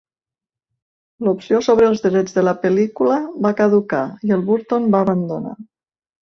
[1.27, 5.55] L'opció sobre els drets de la pel·lícula va caducar, i el Burton va abandonar.